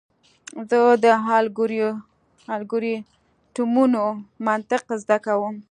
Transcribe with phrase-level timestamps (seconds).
[0.69, 1.05] زه د
[2.55, 4.03] الگوریتمونو
[4.45, 5.55] منطق زده کوم.